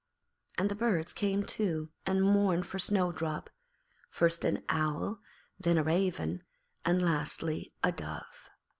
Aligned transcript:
And 0.57 0.67
the 0.67 0.73
birds 0.75 1.13
came 1.13 1.43
too 1.45 1.91
and 2.07 2.23
mourned 2.23 2.65
for 2.65 2.79
Snowdrop, 2.79 3.51
first 4.09 4.43
an 4.43 4.63
owl, 4.67 5.19
then 5.59 5.77
a 5.77 5.83
raven, 5.83 6.41
and 6.83 6.99
lastly 7.03 7.71
a 7.83 7.91
dove. 7.91 8.49